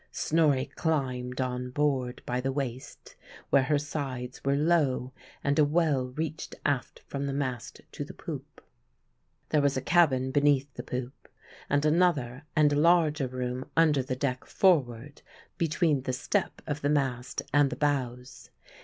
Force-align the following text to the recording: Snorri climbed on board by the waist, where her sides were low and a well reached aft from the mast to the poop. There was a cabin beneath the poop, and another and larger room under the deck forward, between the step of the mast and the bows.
Snorri 0.11 0.65
climbed 0.65 1.39
on 1.39 1.69
board 1.69 2.23
by 2.25 2.41
the 2.41 2.51
waist, 2.51 3.15
where 3.51 3.61
her 3.61 3.77
sides 3.77 4.43
were 4.43 4.55
low 4.55 5.13
and 5.43 5.59
a 5.59 5.63
well 5.63 6.07
reached 6.07 6.55
aft 6.65 7.03
from 7.05 7.27
the 7.27 7.33
mast 7.33 7.81
to 7.91 8.03
the 8.03 8.15
poop. 8.15 8.61
There 9.49 9.61
was 9.61 9.77
a 9.77 9.79
cabin 9.83 10.31
beneath 10.31 10.73
the 10.73 10.81
poop, 10.81 11.27
and 11.69 11.85
another 11.85 12.45
and 12.55 12.71
larger 12.75 13.27
room 13.27 13.69
under 13.77 14.01
the 14.01 14.15
deck 14.15 14.43
forward, 14.47 15.21
between 15.59 16.01
the 16.01 16.13
step 16.13 16.63
of 16.65 16.81
the 16.81 16.89
mast 16.89 17.43
and 17.53 17.69
the 17.69 17.75
bows. 17.75 18.49